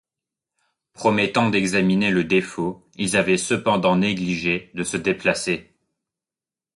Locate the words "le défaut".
2.09-2.89